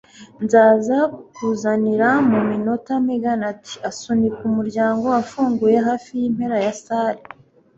[0.43, 7.21] Nzaza kukuzanira mu minota, Megan ati, asunika umuryango ufunguye hafi yimpera ya salle.